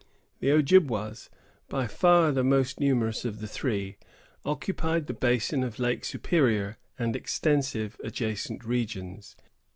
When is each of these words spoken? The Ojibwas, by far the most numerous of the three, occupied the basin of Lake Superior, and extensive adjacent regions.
The 0.39 0.49
Ojibwas, 0.49 1.29
by 1.69 1.85
far 1.85 2.31
the 2.31 2.43
most 2.43 2.79
numerous 2.79 3.23
of 3.23 3.39
the 3.39 3.45
three, 3.45 3.97
occupied 4.43 5.05
the 5.05 5.13
basin 5.13 5.61
of 5.63 5.77
Lake 5.77 6.05
Superior, 6.05 6.77
and 6.97 7.15
extensive 7.15 7.97
adjacent 8.03 8.65
regions. 8.65 9.35